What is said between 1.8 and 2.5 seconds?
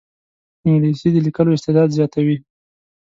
زیاتوي